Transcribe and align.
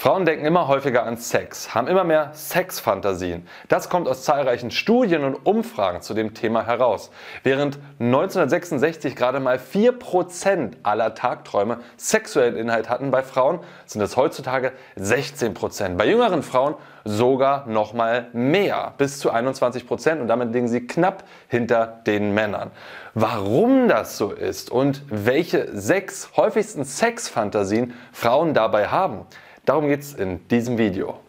Frauen 0.00 0.24
denken 0.24 0.46
immer 0.46 0.66
häufiger 0.66 1.04
an 1.04 1.18
Sex, 1.18 1.74
haben 1.74 1.86
immer 1.86 2.04
mehr 2.04 2.30
Sexfantasien. 2.32 3.46
Das 3.68 3.90
kommt 3.90 4.08
aus 4.08 4.24
zahlreichen 4.24 4.70
Studien 4.70 5.24
und 5.24 5.34
Umfragen 5.44 6.00
zu 6.00 6.14
dem 6.14 6.32
Thema 6.32 6.64
heraus. 6.64 7.10
Während 7.42 7.78
1966 7.98 9.14
gerade 9.14 9.40
mal 9.40 9.58
4% 9.58 10.70
aller 10.84 11.14
Tagträume 11.14 11.80
sexuellen 11.98 12.56
Inhalt 12.56 12.88
hatten 12.88 13.10
bei 13.10 13.22
Frauen, 13.22 13.60
sind 13.84 14.00
es 14.00 14.16
heutzutage 14.16 14.72
16%. 14.98 15.98
Bei 15.98 16.06
jüngeren 16.06 16.42
Frauen 16.42 16.76
sogar 17.04 17.66
noch 17.66 17.92
mal 17.92 18.28
mehr, 18.32 18.94
bis 18.96 19.18
zu 19.18 19.30
21% 19.30 20.22
und 20.22 20.28
damit 20.28 20.54
liegen 20.54 20.68
sie 20.68 20.86
knapp 20.86 21.24
hinter 21.46 22.00
den 22.06 22.32
Männern. 22.32 22.70
Warum 23.12 23.86
das 23.86 24.16
so 24.16 24.32
ist 24.32 24.70
und 24.70 25.02
welche 25.10 25.78
sechs 25.78 26.30
häufigsten 26.38 26.84
Sexfantasien 26.86 27.92
Frauen 28.12 28.54
dabei 28.54 28.88
haben, 28.88 29.26
Darum 29.70 29.86
geht 29.86 30.00
es 30.00 30.14
in 30.14 30.48
diesem 30.48 30.78
Video. 30.78 31.20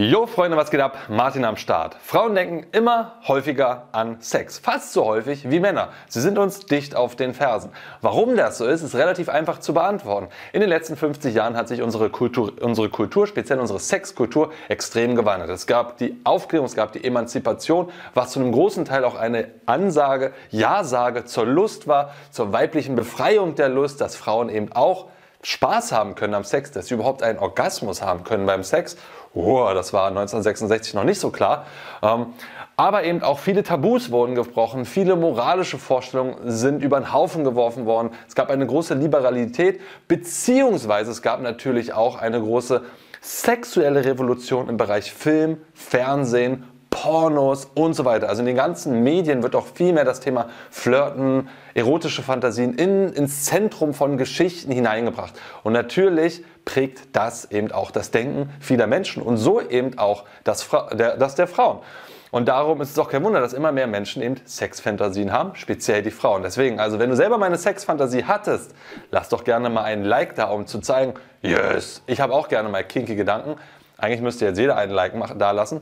Jo 0.00 0.26
Freunde, 0.26 0.56
was 0.56 0.70
geht 0.70 0.78
ab? 0.78 0.96
Martin 1.08 1.44
am 1.44 1.56
Start. 1.56 1.96
Frauen 2.00 2.36
denken 2.36 2.68
immer 2.70 3.14
häufiger 3.26 3.88
an 3.90 4.18
Sex. 4.20 4.60
Fast 4.60 4.92
so 4.92 5.04
häufig 5.04 5.50
wie 5.50 5.58
Männer. 5.58 5.88
Sie 6.06 6.20
sind 6.20 6.38
uns 6.38 6.66
dicht 6.66 6.94
auf 6.94 7.16
den 7.16 7.34
Fersen. 7.34 7.72
Warum 8.00 8.36
das 8.36 8.58
so 8.58 8.66
ist, 8.68 8.82
ist 8.82 8.94
relativ 8.94 9.28
einfach 9.28 9.58
zu 9.58 9.74
beantworten. 9.74 10.28
In 10.52 10.60
den 10.60 10.68
letzten 10.68 10.96
50 10.96 11.34
Jahren 11.34 11.56
hat 11.56 11.66
sich 11.66 11.82
unsere 11.82 12.10
Kultur, 12.10 12.52
unsere 12.60 12.90
Kultur 12.90 13.26
speziell 13.26 13.58
unsere 13.58 13.80
Sexkultur, 13.80 14.52
extrem 14.68 15.16
gewandelt. 15.16 15.50
Es 15.50 15.66
gab 15.66 15.96
die 15.96 16.20
Aufklärung, 16.22 16.66
es 16.66 16.76
gab 16.76 16.92
die 16.92 17.02
Emanzipation, 17.02 17.90
was 18.14 18.30
zu 18.30 18.38
einem 18.38 18.52
großen 18.52 18.84
Teil 18.84 19.04
auch 19.04 19.16
eine 19.16 19.50
Ansage, 19.66 20.32
Ja-Sage 20.50 21.24
zur 21.24 21.46
Lust 21.46 21.88
war, 21.88 22.14
zur 22.30 22.52
weiblichen 22.52 22.94
Befreiung 22.94 23.56
der 23.56 23.68
Lust, 23.68 24.00
dass 24.00 24.14
Frauen 24.14 24.48
eben 24.48 24.72
auch 24.72 25.08
Spaß 25.42 25.92
haben 25.92 26.14
können 26.16 26.34
am 26.34 26.42
Sex, 26.42 26.72
dass 26.72 26.88
sie 26.88 26.94
überhaupt 26.94 27.22
einen 27.22 27.38
Orgasmus 27.38 28.02
haben 28.02 28.24
können 28.24 28.44
beim 28.46 28.64
Sex 28.64 28.96
oh, 29.34 29.70
das 29.74 29.92
war 29.92 30.08
1966 30.08 30.94
noch 30.94 31.04
nicht 31.04 31.20
so 31.20 31.30
klar. 31.30 31.66
Ähm, 32.02 32.26
aber 32.76 33.02
eben 33.02 33.22
auch 33.22 33.40
viele 33.40 33.64
Tabus 33.64 34.12
wurden 34.12 34.36
gebrochen, 34.36 34.84
viele 34.84 35.16
moralische 35.16 35.78
Vorstellungen 35.78 36.36
sind 36.44 36.82
über 36.82 37.00
den 37.00 37.12
Haufen 37.12 37.42
geworfen 37.42 37.86
worden. 37.86 38.10
Es 38.28 38.36
gab 38.36 38.50
eine 38.50 38.66
große 38.66 38.94
Liberalität, 38.94 39.80
beziehungsweise 40.06 41.10
es 41.10 41.20
gab 41.20 41.42
natürlich 41.42 41.92
auch 41.92 42.16
eine 42.16 42.40
große 42.40 42.82
sexuelle 43.20 44.04
Revolution 44.04 44.68
im 44.68 44.76
Bereich 44.76 45.12
Film, 45.12 45.58
Fernsehen, 45.74 46.64
Pornos 47.02 47.70
und 47.74 47.94
so 47.94 48.04
weiter. 48.04 48.28
Also 48.28 48.40
in 48.40 48.46
den 48.46 48.56
ganzen 48.56 49.04
Medien 49.04 49.44
wird 49.44 49.54
auch 49.54 49.66
viel 49.66 49.92
mehr 49.92 50.04
das 50.04 50.18
Thema 50.18 50.48
Flirten, 50.68 51.48
erotische 51.74 52.22
Fantasien 52.22 52.74
in, 52.74 53.12
ins 53.12 53.44
Zentrum 53.44 53.94
von 53.94 54.18
Geschichten 54.18 54.72
hineingebracht. 54.72 55.32
Und 55.62 55.74
natürlich 55.74 56.42
prägt 56.64 57.14
das 57.14 57.52
eben 57.52 57.70
auch 57.70 57.92
das 57.92 58.10
Denken 58.10 58.50
vieler 58.58 58.88
Menschen 58.88 59.22
und 59.22 59.36
so 59.36 59.60
eben 59.60 59.96
auch 59.96 60.24
das, 60.42 60.68
der, 60.92 61.16
das 61.16 61.36
der 61.36 61.46
Frauen. 61.46 61.78
Und 62.32 62.48
darum 62.48 62.80
ist 62.80 62.90
es 62.90 62.98
auch 62.98 63.08
kein 63.08 63.22
Wunder, 63.22 63.40
dass 63.40 63.52
immer 63.52 63.70
mehr 63.70 63.86
Menschen 63.86 64.20
eben 64.20 64.34
Sexfantasien 64.44 65.32
haben, 65.32 65.54
speziell 65.54 66.02
die 66.02 66.10
Frauen. 66.10 66.42
Deswegen, 66.42 66.80
also 66.80 66.98
wenn 66.98 67.10
du 67.10 67.16
selber 67.16 67.38
meine 67.38 67.58
Sexfantasie 67.58 68.24
hattest, 68.24 68.74
lass 69.12 69.28
doch 69.28 69.44
gerne 69.44 69.70
mal 69.70 69.84
einen 69.84 70.04
Like 70.04 70.34
da, 70.34 70.50
um 70.50 70.66
zu 70.66 70.80
zeigen, 70.80 71.14
yes, 71.42 72.02
ich 72.06 72.20
habe 72.20 72.34
auch 72.34 72.48
gerne 72.48 72.68
mal 72.68 72.82
kinky 72.82 73.14
Gedanken. 73.14 73.54
Eigentlich 73.98 74.20
müsste 74.20 74.46
jetzt 74.46 74.58
jeder 74.58 74.76
einen 74.76 74.92
Like 74.92 75.12
da 75.38 75.52
lassen. 75.52 75.80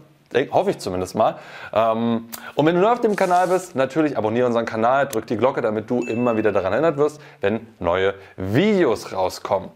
Hoffe 0.50 0.70
ich 0.70 0.78
zumindest 0.78 1.14
mal. 1.14 1.36
Ähm, 1.72 2.28
und 2.55 2.66
wenn 2.66 2.74
du 2.74 2.80
neu 2.80 2.91
auf 2.91 3.00
dem 3.00 3.16
Kanal 3.16 3.48
bist, 3.48 3.74
natürlich 3.74 4.19
abonniere 4.19 4.46
unseren 4.46 4.66
Kanal, 4.66 5.06
drück 5.06 5.27
die 5.27 5.36
Glocke, 5.36 5.60
damit 5.60 5.88
du 5.88 6.00
immer 6.00 6.36
wieder 6.36 6.52
daran 6.52 6.72
erinnert 6.72 6.96
wirst, 6.96 7.20
wenn 7.41 7.66
neue 7.78 8.14
Videos 8.36 9.12
rauskommen. 9.12 9.70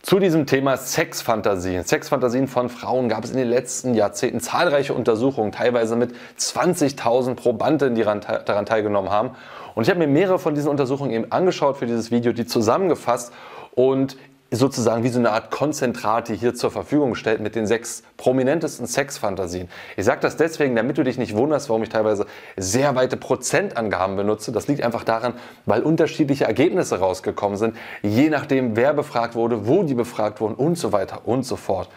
Zu 0.00 0.20
diesem 0.20 0.46
Thema 0.46 0.76
Sexfantasien. 0.76 1.84
Sexfantasien 1.84 2.46
von 2.46 2.68
Frauen 2.68 3.08
gab 3.08 3.24
es 3.24 3.30
in 3.30 3.36
den 3.36 3.48
letzten 3.48 3.94
Jahrzehnten 3.94 4.40
zahlreiche 4.40 4.94
Untersuchungen, 4.94 5.50
teilweise 5.50 5.96
mit 5.96 6.14
20.000 6.38 7.34
Probanden, 7.34 7.96
die 7.96 8.04
daran 8.04 8.64
teilgenommen 8.64 9.10
haben. 9.10 9.30
Und 9.74 9.82
ich 9.82 9.90
habe 9.90 9.98
mir 9.98 10.06
mehrere 10.06 10.38
von 10.38 10.54
diesen 10.54 10.70
Untersuchungen 10.70 11.10
eben 11.10 11.32
angeschaut 11.32 11.76
für 11.76 11.86
dieses 11.86 12.12
Video, 12.12 12.32
die 12.32 12.46
zusammengefasst 12.46 13.32
und 13.72 14.16
sozusagen 14.50 15.02
wie 15.02 15.08
so 15.08 15.18
eine 15.18 15.30
Art 15.30 15.50
Konzentrat, 15.50 16.28
die 16.28 16.36
hier 16.36 16.54
zur 16.54 16.70
Verfügung 16.70 17.14
stellt 17.14 17.40
mit 17.40 17.54
den 17.54 17.66
sechs 17.66 18.02
prominentesten 18.16 18.86
Sexfantasien. 18.86 19.68
Ich 19.96 20.04
sage 20.04 20.20
das 20.20 20.36
deswegen, 20.36 20.74
damit 20.74 20.96
du 20.96 21.04
dich 21.04 21.18
nicht 21.18 21.36
wunderst, 21.36 21.68
warum 21.68 21.82
ich 21.82 21.90
teilweise 21.90 22.26
sehr 22.56 22.94
weite 22.94 23.16
Prozentangaben 23.16 24.16
benutze. 24.16 24.50
Das 24.50 24.66
liegt 24.66 24.82
einfach 24.82 25.04
daran, 25.04 25.34
weil 25.66 25.82
unterschiedliche 25.82 26.44
Ergebnisse 26.44 26.98
rausgekommen 26.98 27.58
sind, 27.58 27.76
je 28.02 28.30
nachdem, 28.30 28.74
wer 28.76 28.94
befragt 28.94 29.34
wurde, 29.34 29.66
wo 29.66 29.82
die 29.82 29.94
befragt 29.94 30.40
wurden 30.40 30.54
und 30.54 30.76
so 30.76 30.92
weiter 30.92 31.22
und 31.26 31.44
so 31.44 31.56
fort. 31.56 31.88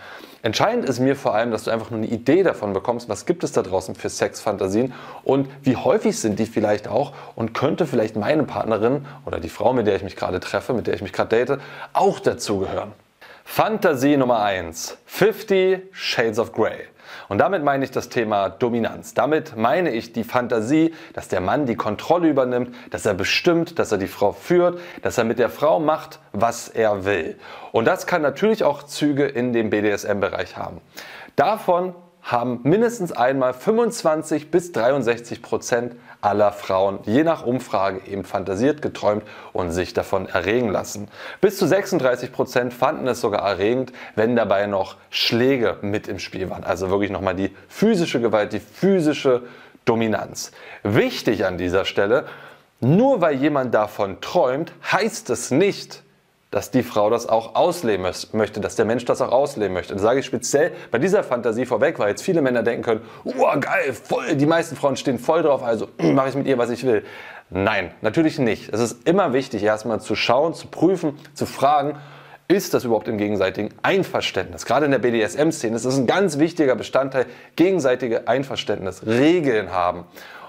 Entscheidend 0.43 0.85
ist 0.85 0.99
mir 0.99 1.15
vor 1.15 1.35
allem, 1.35 1.51
dass 1.51 1.65
du 1.65 1.71
einfach 1.71 1.91
nur 1.91 1.99
eine 1.99 2.07
Idee 2.07 2.41
davon 2.41 2.73
bekommst, 2.73 3.07
was 3.09 3.27
gibt 3.27 3.43
es 3.43 3.51
da 3.51 3.61
draußen 3.61 3.93
für 3.93 4.09
Sexfantasien 4.09 4.91
und 5.23 5.47
wie 5.61 5.75
häufig 5.75 6.19
sind 6.19 6.39
die 6.39 6.47
vielleicht 6.47 6.87
auch 6.87 7.13
und 7.35 7.53
könnte 7.53 7.85
vielleicht 7.85 8.15
meine 8.15 8.43
Partnerin 8.43 9.05
oder 9.25 9.39
die 9.39 9.49
Frau, 9.49 9.71
mit 9.73 9.85
der 9.85 9.95
ich 9.95 10.03
mich 10.03 10.15
gerade 10.15 10.39
treffe, 10.39 10.73
mit 10.73 10.87
der 10.87 10.95
ich 10.95 11.03
mich 11.03 11.13
gerade 11.13 11.45
date, 11.45 11.59
auch 11.93 12.19
dazugehören. 12.41 12.93
Fantasie 13.43 14.17
Nummer 14.17 14.41
1. 14.41 14.97
50 15.05 15.89
Shades 15.91 16.39
of 16.39 16.53
Grey. 16.53 16.87
Und 17.27 17.37
damit 17.37 17.63
meine 17.63 17.83
ich 17.83 17.91
das 17.91 18.09
Thema 18.09 18.49
Dominanz. 18.49 19.13
Damit 19.13 19.55
meine 19.55 19.91
ich 19.91 20.11
die 20.11 20.23
Fantasie, 20.23 20.93
dass 21.13 21.27
der 21.27 21.39
Mann 21.39 21.65
die 21.65 21.75
Kontrolle 21.75 22.29
übernimmt, 22.29 22.75
dass 22.89 23.05
er 23.05 23.13
bestimmt, 23.13 23.77
dass 23.79 23.91
er 23.91 23.97
die 23.97 24.07
Frau 24.07 24.31
führt, 24.31 24.79
dass 25.01 25.17
er 25.17 25.23
mit 25.23 25.39
der 25.39 25.49
Frau 25.49 25.79
macht, 25.79 26.19
was 26.31 26.67
er 26.67 27.05
will. 27.05 27.37
Und 27.71 27.85
das 27.85 28.07
kann 28.07 28.21
natürlich 28.21 28.63
auch 28.63 28.83
Züge 28.83 29.25
in 29.25 29.53
dem 29.53 29.69
BDSM-Bereich 29.69 30.57
haben. 30.57 30.81
Davon 31.35 31.93
haben 32.31 32.61
mindestens 32.63 33.11
einmal 33.11 33.53
25 33.53 34.51
bis 34.51 34.71
63 34.71 35.41
Prozent 35.41 35.95
aller 36.21 36.51
Frauen 36.51 36.99
je 37.03 37.23
nach 37.23 37.45
Umfrage 37.45 38.01
eben 38.07 38.23
fantasiert, 38.23 38.81
geträumt 38.81 39.23
und 39.53 39.71
sich 39.71 39.93
davon 39.93 40.29
erregen 40.29 40.69
lassen. 40.69 41.09
Bis 41.41 41.57
zu 41.57 41.67
36 41.67 42.31
Prozent 42.31 42.73
fanden 42.73 43.07
es 43.07 43.21
sogar 43.21 43.41
erregend, 43.41 43.91
wenn 44.15 44.35
dabei 44.35 44.67
noch 44.67 44.97
Schläge 45.09 45.77
mit 45.81 46.07
im 46.07 46.19
Spiel 46.19 46.49
waren. 46.49 46.63
Also 46.63 46.89
wirklich 46.89 47.11
nochmal 47.11 47.35
die 47.35 47.53
physische 47.67 48.21
Gewalt, 48.21 48.53
die 48.53 48.59
physische 48.59 49.43
Dominanz. 49.83 50.51
Wichtig 50.83 51.45
an 51.45 51.57
dieser 51.57 51.85
Stelle, 51.85 52.25
nur 52.79 53.21
weil 53.21 53.35
jemand 53.35 53.73
davon 53.73 54.21
träumt, 54.21 54.71
heißt 54.91 55.29
es 55.31 55.51
nicht, 55.51 56.03
dass 56.51 56.69
die 56.69 56.83
Frau 56.83 57.09
das 57.09 57.29
auch 57.29 57.55
ausleben 57.55 58.05
möchte, 58.33 58.59
dass 58.59 58.75
der 58.75 58.85
Mensch 58.85 59.05
das 59.05 59.21
auch 59.21 59.31
ausleben 59.31 59.73
möchte. 59.73 59.93
Das 59.93 60.01
sage 60.01 60.19
ich 60.19 60.25
speziell 60.25 60.73
bei 60.91 60.99
dieser 60.99 61.23
Fantasie 61.23 61.65
vorweg, 61.65 61.97
weil 61.97 62.09
jetzt 62.09 62.21
viele 62.21 62.41
Männer 62.41 62.61
denken 62.61 62.83
können, 62.83 63.01
oh 63.23 63.47
geil, 63.59 63.93
voll, 63.93 64.35
die 64.35 64.45
meisten 64.45 64.75
Frauen 64.75 64.97
stehen 64.97 65.17
voll 65.17 65.43
drauf, 65.43 65.63
also 65.63 65.87
mache 65.97 66.29
ich 66.29 66.35
mit 66.35 66.47
ihr, 66.47 66.57
was 66.57 66.69
ich 66.69 66.85
will. 66.85 67.03
Nein, 67.49 67.91
natürlich 68.01 68.37
nicht. 68.37 68.71
Es 68.73 68.81
ist 68.81 69.07
immer 69.07 69.33
wichtig, 69.33 69.63
erstmal 69.63 70.01
zu 70.01 70.15
schauen, 70.15 70.53
zu 70.53 70.67
prüfen, 70.67 71.17
zu 71.33 71.45
fragen, 71.45 71.97
ist 72.49 72.73
das 72.73 72.83
überhaupt 72.83 73.07
im 73.07 73.17
gegenseitigen 73.17 73.69
Einverständnis? 73.81 74.65
Gerade 74.65 74.85
in 74.85 74.91
der 74.91 74.99
BDSM-Szene 74.99 75.77
ist 75.77 75.85
das 75.85 75.97
ein 75.97 76.05
ganz 76.05 76.37
wichtiger 76.37 76.75
Bestandteil, 76.75 77.25
gegenseitige 77.55 78.27
Einverständnis, 78.27 79.05
Regeln 79.05 79.71
haben. 79.71 80.03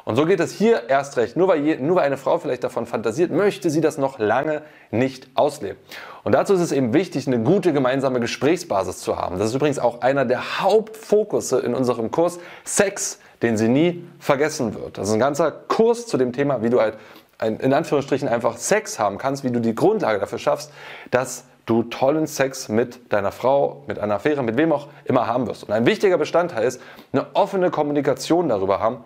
Und 0.04 0.16
so 0.16 0.26
geht 0.26 0.40
es 0.40 0.52
hier 0.52 0.88
erst 0.88 1.16
recht. 1.16 1.36
Nur 1.36 1.48
weil, 1.48 1.64
je, 1.64 1.76
nur 1.76 1.96
weil 1.96 2.04
eine 2.04 2.16
Frau 2.16 2.38
vielleicht 2.38 2.64
davon 2.64 2.86
fantasiert, 2.86 3.30
möchte 3.30 3.70
sie 3.70 3.80
das 3.80 3.98
noch 3.98 4.18
lange 4.18 4.62
nicht 4.90 5.28
ausleben. 5.34 5.78
Und 6.24 6.32
dazu 6.32 6.54
ist 6.54 6.60
es 6.60 6.72
eben 6.72 6.92
wichtig, 6.92 7.26
eine 7.26 7.40
gute 7.40 7.72
gemeinsame 7.72 8.20
Gesprächsbasis 8.20 8.98
zu 8.98 9.16
haben. 9.16 9.38
Das 9.38 9.48
ist 9.48 9.54
übrigens 9.54 9.78
auch 9.78 10.00
einer 10.00 10.24
der 10.24 10.60
Hauptfokusse 10.60 11.60
in 11.60 11.74
unserem 11.74 12.10
Kurs 12.10 12.38
Sex, 12.64 13.20
den 13.42 13.56
sie 13.56 13.68
nie 13.68 14.04
vergessen 14.18 14.74
wird. 14.74 14.98
Das 14.98 15.08
ist 15.08 15.14
ein 15.14 15.20
ganzer 15.20 15.50
Kurs 15.50 16.06
zu 16.06 16.16
dem 16.16 16.32
Thema, 16.32 16.62
wie 16.62 16.70
du 16.70 16.80
halt 16.80 16.96
in 17.40 17.72
Anführungsstrichen 17.72 18.28
einfach 18.28 18.56
Sex 18.56 19.00
haben 19.00 19.18
kannst, 19.18 19.42
wie 19.42 19.50
du 19.50 19.60
die 19.60 19.74
Grundlage 19.74 20.20
dafür 20.20 20.38
schaffst, 20.38 20.72
dass 21.10 21.44
du 21.66 21.82
tollen 21.84 22.26
Sex 22.26 22.68
mit 22.68 23.12
deiner 23.12 23.32
Frau, 23.32 23.82
mit 23.86 23.98
einer 23.98 24.14
Affäre, 24.14 24.42
mit 24.42 24.56
wem 24.56 24.72
auch 24.72 24.88
immer 25.04 25.26
haben 25.26 25.46
wirst. 25.46 25.64
Und 25.64 25.72
ein 25.72 25.86
wichtiger 25.86 26.18
Bestandteil 26.18 26.64
ist, 26.64 26.80
eine 27.12 27.26
offene 27.34 27.70
Kommunikation 27.70 28.48
darüber 28.48 28.80
haben, 28.80 28.98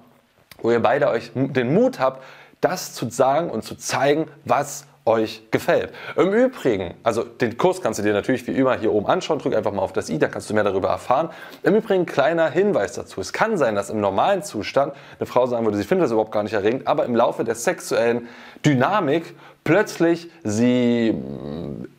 wo 0.63 0.71
ihr 0.71 0.81
beide 0.81 1.09
euch 1.09 1.31
den 1.35 1.75
Mut 1.75 1.99
habt, 1.99 2.23
das 2.61 2.95
zu 2.95 3.09
sagen 3.11 3.51
und 3.51 3.63
zu 3.63 3.77
zeigen, 3.77 4.27
was 4.45 4.87
euch 5.07 5.45
gefällt. 5.53 5.93
Im 6.17 6.33
Übrigen, 6.33 6.95
also 7.05 7.23
den 7.23 7.57
Kurs 7.57 7.81
kannst 7.81 8.01
du 8.01 8.03
dir 8.03 8.13
natürlich 8.13 8.47
wie 8.49 8.53
immer 8.53 8.77
hier 8.77 8.93
oben 8.93 9.07
anschauen, 9.07 9.39
drück 9.39 9.55
einfach 9.55 9.73
mal 9.73 9.83
auf 9.83 9.93
das 9.93 10.11
i, 10.11 10.19
dann 10.19 10.33
kannst 10.33 10.51
du 10.51 10.55
mehr 10.55 10.65
darüber 10.65 10.89
erfahren. 10.89 11.31
Im 11.63 11.77
Übrigen 11.77 12.07
kleiner 12.07 12.51
Hinweis 12.51 12.95
dazu. 12.95 13.21
Es 13.21 13.33
kann 13.33 13.57
sein, 13.57 13.77
dass 13.77 13.89
im 13.89 14.01
normalen 14.01 14.43
Zustand 14.43 14.95
eine 15.19 15.27
Frau 15.27 15.47
sagen 15.47 15.65
würde, 15.65 15.79
sie 15.79 15.85
findet 15.85 16.07
das 16.07 16.11
überhaupt 16.11 16.33
gar 16.33 16.43
nicht 16.43 16.55
erregend, 16.55 16.89
aber 16.89 17.05
im 17.05 17.15
Laufe 17.15 17.45
der 17.45 17.55
sexuellen 17.55 18.29
Dynamik 18.65 19.37
plötzlich 19.63 20.29
sie 20.43 21.15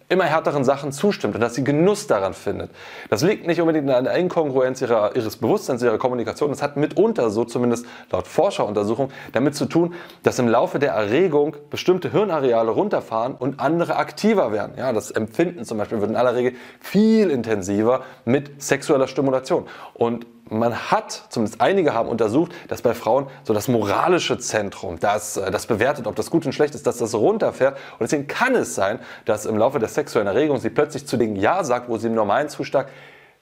immer 0.09 0.24
härteren 0.24 0.63
Sachen 0.63 0.92
zustimmt 0.92 1.36
und 1.36 1.42
dass 1.42 1.56
sie 1.56 1.63
Genuss 1.63 2.07
daran 2.07 2.33
findet. 2.33 2.71
Das 3.09 3.24
liegt 3.24 3.45
nicht 3.45 3.59
unbedingt 3.59 3.89
an 3.89 4.06
der 4.06 4.13
Inkongruenz 4.15 4.81
ihrer, 4.81 5.15
ihres 5.15 5.36
Bewusstseins, 5.36 5.83
ihrer 5.83 5.98
Kommunikation. 5.98 6.50
Das 6.50 6.62
hat 6.62 6.77
mitunter, 6.77 7.30
so 7.30 7.44
zumindest 7.44 7.86
laut 8.12 8.25
Forscheruntersuchungen, 8.25 9.12
damit 9.33 9.56
zu 9.56 9.65
tun, 9.65 9.94
dass 10.24 10.39
im 10.39 10.48
Laufe 10.48 10.80
der 10.80 10.94
Erregung 10.94 11.57
bestimmte 11.69 12.12
Hirnareale 12.12 12.71
runterfahren 12.71 13.36
und 13.36 13.59
andere 13.59 13.98
aktiver 13.98 14.54
werden. 14.54 14.74
Ja, 14.77 14.94
das 14.94 15.12
Empfinden 15.12 15.65
zum 15.65 15.77
Beispiel 15.77 16.00
wird 16.00 16.10
in 16.10 16.15
aller 16.15 16.36
Regel 16.36 16.53
viel 16.80 17.30
intensiver 17.30 18.03
mit 18.24 18.62
sexueller 18.63 19.07
Stimulation. 19.07 19.65
Und 19.94 20.25
man 20.50 20.92
hat, 20.92 21.25
zumindest 21.30 21.62
einige 21.62 21.94
haben 21.94 22.10
untersucht, 22.10 22.51
dass 22.68 22.81
bei 22.81 22.94
Frauen 22.94 23.27
so 23.44 23.53
das 23.53 23.68
moralische 23.68 24.38
Zentrum, 24.38 25.00
das, 25.00 25.38
äh, 25.38 25.51
das 25.51 25.65
bewertet, 25.65 26.07
ob 26.07 26.15
das 26.15 26.30
gut 26.30 26.45
und 26.45 26.53
schlecht 26.53 26.75
ist, 26.75 26.88
dass 26.88 26.98
das 26.98 27.13
runterfährt. 27.15 27.75
Und 27.94 28.01
deswegen 28.01 28.27
kann 28.27 28.56
es 28.56 28.75
sein, 28.75 29.00
dass 29.25 29.45
im 29.45 29.57
Laufe 29.57 29.80
der 29.80 29.89
sexuellen 29.98 30.28
Erregung 30.28 30.60
sie 30.60 30.70
plötzlich 30.70 31.06
zu 31.06 31.18
Dingen 31.18 31.36
Ja 31.36 31.64
sagt, 31.64 31.90
wo 31.90 31.98
sie 31.98 32.08
im 32.08 32.16
normalen 32.16 32.50
Zustand 32.50 32.88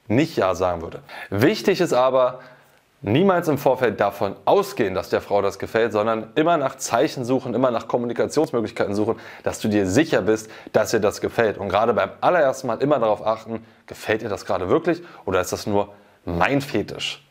nicht 0.08 0.36
Ja 0.38 0.56
sagen 0.56 0.82
würde. 0.82 1.00
Wichtig 1.30 1.82
ist 1.82 1.94
aber, 1.94 2.40
niemals 3.02 3.48
im 3.48 3.58
Vorfeld 3.58 4.00
davon 4.00 4.36
ausgehen, 4.46 4.96
dass 4.96 5.10
der 5.10 5.22
Frau 5.22 5.42
das 5.42 5.60
gefällt, 5.60 5.94
sondern 5.94 6.32
immer 6.36 6.58
nach 6.58 6.76
Zeichen 6.76 7.24
suchen, 7.24 7.54
immer 7.54 7.72
nach 7.72 7.88
Kommunikationsmöglichkeiten 7.88 8.96
suchen, 8.96 9.18
dass 9.44 9.60
du 9.60 9.68
dir 9.68 9.88
sicher 9.88 10.22
bist, 10.22 10.50
dass 10.74 10.94
ihr 10.94 11.00
das 11.00 11.22
gefällt. 11.22 11.58
Und 11.58 11.70
gerade 11.70 11.94
beim 11.94 12.10
allerersten 12.22 12.68
Mal 12.68 12.82
immer 12.82 13.00
darauf 13.00 13.26
achten, 13.26 13.64
gefällt 13.86 14.24
ihr 14.24 14.30
das 14.30 14.46
gerade 14.46 14.70
wirklich 14.70 15.04
oder 15.26 15.42
ist 15.42 15.52
das 15.52 15.68
nur 15.68 15.90
mein 16.26 16.62
Fetisch. 16.62 17.25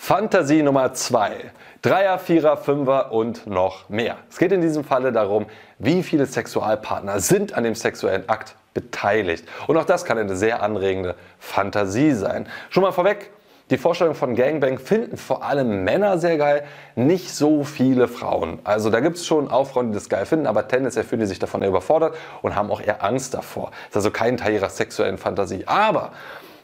Fantasie 0.00 0.62
Nummer 0.62 0.94
2. 0.94 1.50
Dreier, 1.82 2.18
Vierer, 2.18 2.56
Fünfer 2.56 3.12
und 3.12 3.46
noch 3.46 3.90
mehr. 3.90 4.16
Es 4.30 4.38
geht 4.38 4.52
in 4.52 4.62
diesem 4.62 4.82
Falle 4.82 5.12
darum, 5.12 5.44
wie 5.78 6.02
viele 6.02 6.24
Sexualpartner 6.24 7.20
sind 7.20 7.52
an 7.52 7.64
dem 7.64 7.74
sexuellen 7.74 8.26
Akt 8.26 8.54
beteiligt. 8.72 9.46
Und 9.66 9.76
auch 9.76 9.84
das 9.84 10.06
kann 10.06 10.16
eine 10.16 10.34
sehr 10.34 10.62
anregende 10.62 11.14
Fantasie 11.38 12.12
sein. 12.12 12.46
Schon 12.70 12.84
mal 12.84 12.92
vorweg, 12.92 13.32
die 13.68 13.76
Vorstellung 13.76 14.14
von 14.14 14.34
Gangbang 14.34 14.78
finden 14.78 15.18
vor 15.18 15.44
allem 15.44 15.84
Männer 15.84 16.16
sehr 16.16 16.38
geil, 16.38 16.64
nicht 16.94 17.28
so 17.34 17.64
viele 17.64 18.08
Frauen. 18.08 18.60
Also 18.64 18.88
da 18.88 19.00
gibt 19.00 19.16
es 19.16 19.26
schon 19.26 19.50
auch 19.50 19.66
Frauen, 19.66 19.88
die 19.88 19.94
das 19.94 20.08
geil 20.08 20.24
finden, 20.24 20.46
aber 20.46 20.68
tendenziell 20.68 21.04
fühlen 21.04 21.20
die 21.20 21.26
sich 21.26 21.40
davon 21.40 21.60
eher 21.60 21.68
überfordert 21.68 22.16
und 22.40 22.54
haben 22.54 22.70
auch 22.70 22.80
eher 22.80 23.04
Angst 23.04 23.34
davor. 23.34 23.72
Das 23.72 23.90
ist 23.90 23.96
also 23.96 24.10
kein 24.12 24.38
Teil 24.38 24.54
ihrer 24.54 24.70
sexuellen 24.70 25.18
Fantasie. 25.18 25.64
Aber 25.66 26.12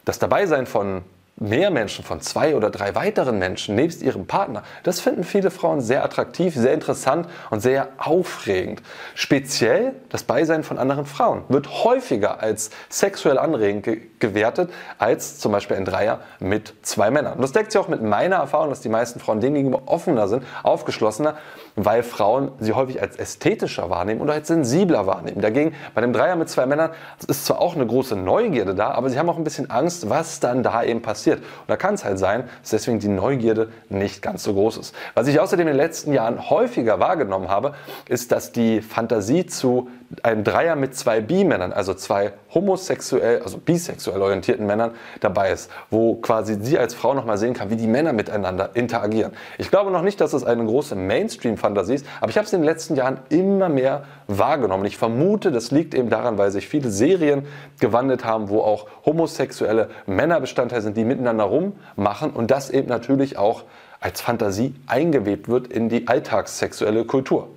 das 0.03 0.17
Dabeisein 0.17 0.65
von 0.65 1.03
mehr 1.37 1.69
Menschen, 1.69 2.05
von 2.05 2.21
zwei 2.21 2.55
oder 2.55 2.69
drei 2.69 2.95
weiteren 2.95 3.37
Menschen 3.39 3.75
nebst 3.75 4.01
ihrem 4.01 4.25
Partner, 4.25 4.63
das 4.83 5.01
finden 5.01 5.23
viele 5.23 5.51
Frauen 5.51 5.81
sehr 5.81 6.03
attraktiv, 6.03 6.55
sehr 6.55 6.73
interessant 6.73 7.27
und 7.49 7.59
sehr 7.59 7.89
aufregend. 7.97 8.81
Speziell 9.15 9.93
das 10.09 10.23
Beisein 10.23 10.63
von 10.63 10.77
anderen 10.77 11.05
Frauen 11.05 11.43
wird 11.49 11.83
häufiger 11.83 12.41
als 12.41 12.69
sexuell 12.89 13.37
anregend 13.37 13.83
ge 13.83 14.01
gewertet 14.19 14.71
als 14.97 15.39
zum 15.39 15.51
Beispiel 15.51 15.77
ein 15.77 15.85
Dreier 15.85 16.21
mit 16.39 16.73
zwei 16.81 17.11
Männern. 17.11 17.33
Und 17.33 17.41
das 17.41 17.51
deckt 17.51 17.71
sich 17.71 17.79
auch 17.79 17.89
mit 17.89 18.01
meiner 18.01 18.37
Erfahrung, 18.37 18.69
dass 18.69 18.81
die 18.81 18.89
meisten 18.89 19.19
Frauen 19.19 19.41
dem 19.41 19.75
offener 19.85 20.27
sind, 20.27 20.43
aufgeschlossener, 20.63 21.35
weil 21.75 22.03
Frauen 22.03 22.51
sie 22.59 22.73
häufig 22.73 23.01
als 23.01 23.17
ästhetischer 23.17 23.89
wahrnehmen 23.89 24.21
oder 24.21 24.33
als 24.33 24.47
sensibler 24.47 25.07
wahrnehmen. 25.07 25.41
Dagegen 25.41 25.73
bei 25.93 26.01
dem 26.01 26.13
Dreier 26.13 26.35
mit 26.35 26.49
zwei 26.49 26.65
Männern 26.65 26.91
ist 27.27 27.45
zwar 27.45 27.59
auch 27.59 27.75
eine 27.75 27.85
große 27.85 28.15
Neugierde 28.15 28.75
da, 28.75 28.91
aber 28.91 29.09
sie 29.09 29.19
haben 29.19 29.29
auch 29.29 29.37
ein 29.37 29.43
bisschen 29.43 29.69
Angst, 29.69 30.09
was 30.09 30.39
dann 30.39 30.63
da 30.63 30.83
eben 30.83 31.01
passiert. 31.01 31.39
Und 31.39 31.69
da 31.69 31.75
kann 31.75 31.95
es 31.95 32.05
halt 32.05 32.19
sein, 32.19 32.45
dass 32.61 32.71
deswegen 32.71 32.99
die 32.99 33.07
Neugierde 33.07 33.69
nicht 33.89 34.21
ganz 34.21 34.43
so 34.43 34.53
groß 34.53 34.77
ist. 34.77 34.95
Was 35.13 35.27
ich 35.27 35.39
außerdem 35.39 35.67
in 35.67 35.73
den 35.73 35.77
letzten 35.77 36.13
Jahren 36.13 36.49
häufiger 36.49 36.99
wahrgenommen 36.99 37.49
habe, 37.49 37.73
ist, 38.07 38.31
dass 38.31 38.51
die 38.51 38.81
Fantasie 38.81 39.45
zu 39.45 39.89
einem 40.23 40.43
Dreier 40.43 40.75
mit 40.75 40.95
zwei 40.95 41.19
Bi-Männern, 41.19 41.73
also 41.73 41.93
zwei 41.93 42.33
homosexuell, 42.53 43.41
also 43.41 43.57
bisexuell 43.57 44.21
orientierten 44.21 44.65
Männern 44.65 44.91
dabei 45.19 45.51
ist, 45.51 45.69
wo 45.89 46.15
quasi 46.15 46.57
sie 46.61 46.77
als 46.77 46.93
Frau 46.93 47.13
nochmal 47.13 47.37
sehen 47.37 47.53
kann, 47.53 47.69
wie 47.69 47.75
die 47.75 47.87
Männer 47.87 48.13
miteinander 48.13 48.69
interagieren. 48.75 49.33
Ich 49.57 49.71
glaube 49.71 49.91
noch 49.91 50.03
nicht, 50.03 50.21
dass 50.21 50.33
es 50.33 50.43
eine 50.43 50.63
große 50.63 50.95
Mainstream-Fantasie 50.95 51.64
ist, 51.89 52.05
aber 52.21 52.29
ich 52.29 52.37
habe 52.37 52.45
es 52.45 52.53
in 52.53 52.61
den 52.61 52.65
letzten 52.65 52.95
Jahren 52.95 53.19
immer 53.29 53.69
mehr 53.69 54.03
wahrgenommen. 54.27 54.85
Ich 54.85 54.97
vermute, 54.97 55.51
das 55.51 55.71
liegt 55.71 55.93
eben 55.93 56.09
daran, 56.09 56.37
weil 56.37 56.51
sich 56.51 56.67
viele 56.67 56.89
Serien 56.89 57.47
gewandelt 57.79 58.25
haben, 58.25 58.49
wo 58.49 58.61
auch 58.61 58.87
homosexuelle 59.05 59.89
Männer 60.05 60.39
Bestandteil 60.39 60.81
sind, 60.81 60.97
die 60.97 61.05
miteinander 61.05 61.45
rummachen 61.45 62.31
und 62.31 62.51
das 62.51 62.69
eben 62.69 62.87
natürlich 62.87 63.37
auch 63.37 63.63
als 63.99 64.21
Fantasie 64.21 64.75
eingewebt 64.87 65.47
wird 65.47 65.67
in 65.67 65.89
die 65.89 66.07
alltagssexuelle 66.07 67.05
Kultur. 67.05 67.47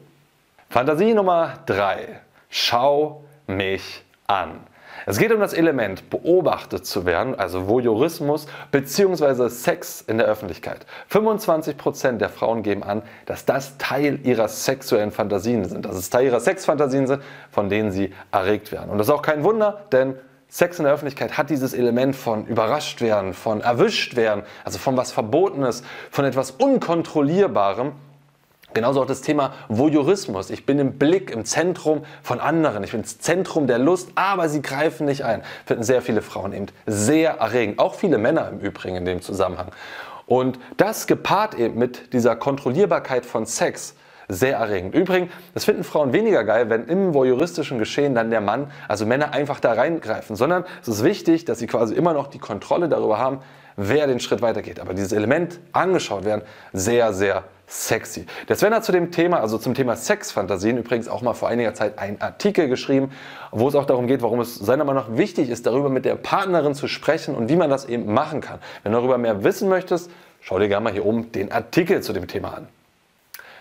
Fantasie 0.70 1.14
Nummer 1.14 1.54
3. 1.66 2.20
Schau 2.48 3.24
mich 3.46 4.04
an. 4.26 4.60
Es 5.06 5.18
geht 5.18 5.32
um 5.32 5.40
das 5.40 5.52
Element, 5.52 6.10
beobachtet 6.10 6.86
zu 6.86 7.06
werden, 7.06 7.34
also 7.34 7.68
Voyeurismus 7.68 8.46
bzw. 8.70 9.48
Sex 9.48 10.02
in 10.02 10.18
der 10.18 10.26
Öffentlichkeit. 10.26 10.86
25% 11.10 12.18
der 12.18 12.28
Frauen 12.28 12.62
geben 12.62 12.82
an, 12.82 13.02
dass 13.26 13.44
das 13.44 13.78
Teil 13.78 14.20
ihrer 14.24 14.48
sexuellen 14.48 15.10
Fantasien 15.10 15.64
sind, 15.64 15.84
dass 15.84 15.96
es 15.96 16.10
Teil 16.10 16.26
ihrer 16.26 16.40
Sexfantasien 16.40 17.06
sind, 17.06 17.22
von 17.50 17.68
denen 17.68 17.90
sie 17.90 18.12
erregt 18.32 18.72
werden. 18.72 18.90
Und 18.90 18.98
das 18.98 19.08
ist 19.08 19.12
auch 19.12 19.22
kein 19.22 19.44
Wunder, 19.44 19.86
denn 19.92 20.16
Sex 20.50 20.78
in 20.78 20.84
der 20.84 20.94
Öffentlichkeit 20.94 21.36
hat 21.36 21.50
dieses 21.50 21.74
Element 21.74 22.16
von 22.16 22.46
überrascht 22.46 23.02
werden, 23.02 23.34
von 23.34 23.60
erwischt 23.60 24.16
werden, 24.16 24.44
also 24.64 24.78
von 24.78 24.96
was 24.96 25.12
Verbotenes, 25.12 25.82
von 26.10 26.24
etwas 26.24 26.52
Unkontrollierbarem 26.52 27.92
Genauso 28.74 29.00
auch 29.02 29.06
das 29.06 29.22
Thema 29.22 29.54
Voyeurismus. 29.68 30.50
Ich 30.50 30.66
bin 30.66 30.78
im 30.78 30.98
Blick, 30.98 31.30
im 31.30 31.44
Zentrum 31.44 32.04
von 32.22 32.38
anderen. 32.38 32.84
Ich 32.84 32.92
bin 32.92 33.02
das 33.02 33.18
Zentrum 33.18 33.66
der 33.66 33.78
Lust, 33.78 34.10
aber 34.14 34.48
sie 34.48 34.60
greifen 34.60 35.06
nicht 35.06 35.24
ein. 35.24 35.42
Finden 35.64 35.82
sehr 35.82 36.02
viele 36.02 36.20
Frauen 36.20 36.52
eben 36.52 36.66
sehr 36.86 37.38
erregend. 37.38 37.78
Auch 37.78 37.94
viele 37.94 38.18
Männer 38.18 38.48
im 38.50 38.60
Übrigen 38.60 38.96
in 38.96 39.04
dem 39.04 39.22
Zusammenhang. 39.22 39.68
Und 40.26 40.58
das 40.76 41.06
gepaart 41.06 41.54
eben 41.54 41.78
mit 41.78 42.12
dieser 42.12 42.36
Kontrollierbarkeit 42.36 43.24
von 43.24 43.46
Sex, 43.46 43.94
sehr 44.28 44.58
erregend. 44.58 44.94
Übrigens, 44.94 45.32
das 45.54 45.64
finden 45.64 45.84
Frauen 45.84 46.12
weniger 46.12 46.44
geil, 46.44 46.68
wenn 46.68 46.86
im 46.86 47.14
voyeuristischen 47.14 47.78
Geschehen 47.78 48.14
dann 48.14 48.28
der 48.28 48.42
Mann, 48.42 48.70
also 48.86 49.06
Männer 49.06 49.32
einfach 49.32 49.58
da 49.58 49.72
reingreifen, 49.72 50.36
sondern 50.36 50.64
es 50.82 50.88
ist 50.88 51.02
wichtig, 51.02 51.46
dass 51.46 51.58
sie 51.58 51.66
quasi 51.66 51.94
immer 51.94 52.12
noch 52.12 52.26
die 52.26 52.38
Kontrolle 52.38 52.90
darüber 52.90 53.18
haben, 53.18 53.40
wer 53.76 54.06
den 54.06 54.20
Schritt 54.20 54.42
weitergeht. 54.42 54.80
Aber 54.80 54.92
dieses 54.92 55.12
Element 55.12 55.58
angeschaut 55.72 56.26
werden, 56.26 56.42
sehr, 56.74 57.14
sehr 57.14 57.44
sexy. 57.68 58.26
Der 58.48 58.56
Sven 58.56 58.74
hat 58.74 58.84
zu 58.84 58.92
dem 58.92 59.12
Thema, 59.12 59.40
also 59.40 59.58
zum 59.58 59.74
Thema 59.74 59.94
Sexfantasien, 59.94 60.78
übrigens 60.78 61.06
auch 61.06 61.22
mal 61.22 61.34
vor 61.34 61.48
einiger 61.48 61.74
Zeit 61.74 61.98
einen 61.98 62.20
Artikel 62.20 62.68
geschrieben, 62.68 63.12
wo 63.52 63.68
es 63.68 63.74
auch 63.74 63.84
darum 63.84 64.06
geht, 64.06 64.22
warum 64.22 64.40
es 64.40 64.56
seiner 64.56 64.84
Meinung 64.84 65.04
nach 65.04 65.16
wichtig 65.16 65.50
ist, 65.50 65.66
darüber 65.66 65.90
mit 65.90 66.04
der 66.04 66.16
Partnerin 66.16 66.74
zu 66.74 66.88
sprechen 66.88 67.34
und 67.34 67.48
wie 67.48 67.56
man 67.56 67.70
das 67.70 67.84
eben 67.84 68.12
machen 68.12 68.40
kann. 68.40 68.58
Wenn 68.82 68.92
du 68.92 68.98
darüber 68.98 69.18
mehr 69.18 69.44
wissen 69.44 69.68
möchtest, 69.68 70.10
schau 70.40 70.58
dir 70.58 70.68
gerne 70.68 70.84
mal 70.84 70.92
hier 70.92 71.04
oben 71.04 71.30
den 71.32 71.52
Artikel 71.52 72.02
zu 72.02 72.12
dem 72.12 72.26
Thema 72.26 72.54
an. 72.54 72.68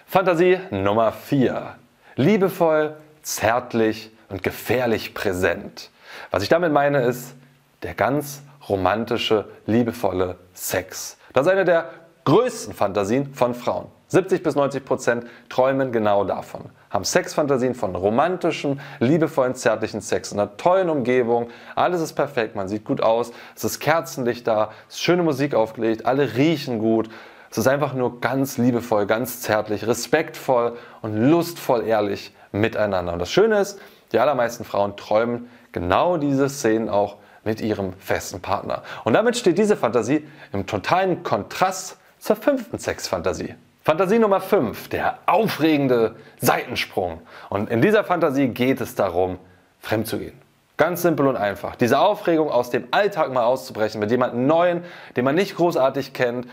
Fantasie 0.05 0.59
Nummer 0.71 1.11
4. 1.11 1.75
Liebevoll, 2.15 2.95
zärtlich 3.21 4.09
und 4.29 4.41
gefährlich 4.41 5.13
präsent. 5.13 5.91
Was 6.31 6.43
ich 6.43 6.49
damit 6.49 6.71
meine 6.71 7.01
ist 7.01 7.35
der 7.83 7.93
ganz 7.93 8.41
romantische, 8.69 9.45
liebevolle 9.65 10.37
Sex. 10.53 11.17
Das 11.33 11.45
ist 11.45 11.51
eine 11.51 11.65
der 11.65 11.89
größten 12.25 12.73
Fantasien 12.73 13.33
von 13.33 13.53
Frauen. 13.53 13.87
70 14.09 14.41
bis 14.41 14.55
90 14.55 14.85
Prozent 14.85 15.25
träumen 15.49 15.91
genau 15.91 16.23
davon. 16.23 16.65
Haben 16.89 17.03
Sexfantasien 17.03 17.75
von 17.75 17.95
romantischem, 17.95 18.79
liebevollen, 18.99 19.55
zärtlichen 19.55 20.01
Sex 20.01 20.31
in 20.31 20.39
einer 20.39 20.55
tollen 20.55 20.89
Umgebung. 20.89 21.49
Alles 21.75 22.01
ist 22.01 22.13
perfekt, 22.13 22.55
man 22.55 22.69
sieht 22.69 22.85
gut 22.85 23.01
aus, 23.01 23.31
es 23.55 23.63
ist 23.65 23.79
Kerzenlicht 23.79 24.47
da, 24.47 24.71
es 24.87 24.95
ist 24.95 25.01
schöne 25.01 25.23
Musik 25.23 25.53
aufgelegt, 25.53 26.05
alle 26.05 26.35
riechen 26.35 26.79
gut. 26.79 27.09
Es 27.49 27.57
ist 27.57 27.67
einfach 27.67 27.93
nur 27.93 28.19
ganz 28.21 28.57
liebevoll, 28.57 29.05
ganz 29.05 29.41
zärtlich, 29.41 29.87
respektvoll 29.87 30.77
und 31.01 31.15
lustvoll 31.15 31.83
ehrlich 31.85 32.33
miteinander. 32.51 33.13
Und 33.13 33.19
das 33.19 33.31
Schöne 33.31 33.59
ist, 33.59 33.79
die 34.11 34.19
allermeisten 34.19 34.63
Frauen 34.63 34.95
träumen 34.95 35.49
genau 35.71 36.17
diese 36.17 36.49
Szenen 36.49 36.89
auch 36.89 37.17
mit 37.43 37.61
ihrem 37.61 37.93
festen 37.93 38.41
Partner. 38.41 38.83
Und 39.03 39.13
damit 39.13 39.37
steht 39.37 39.57
diese 39.57 39.77
Fantasie 39.77 40.27
im 40.51 40.65
totalen 40.65 41.23
Kontrast 41.23 41.97
zur 42.19 42.35
fünften 42.35 42.79
Sexfantasie. 42.79 43.55
Fantasie 43.87 44.19
Nummer 44.19 44.41
5, 44.41 44.89
der 44.89 45.19
aufregende 45.27 46.17
Seitensprung. 46.41 47.21
Und 47.47 47.69
in 47.69 47.81
dieser 47.81 48.03
Fantasie 48.03 48.49
geht 48.49 48.81
es 48.81 48.95
darum, 48.95 49.39
fremd 49.79 50.07
zu 50.07 50.19
gehen. 50.19 50.37
Ganz 50.75 51.03
simpel 51.03 51.25
und 51.25 51.37
einfach. 51.37 51.77
Diese 51.77 51.97
Aufregung 51.97 52.51
aus 52.51 52.69
dem 52.69 52.89
Alltag 52.91 53.31
mal 53.31 53.45
auszubrechen, 53.45 54.01
mit 54.01 54.11
jemandem 54.11 54.45
Neuen, 54.45 54.83
den 55.15 55.23
man 55.23 55.35
nicht 55.35 55.55
großartig 55.55 56.11
kennt, 56.11 56.49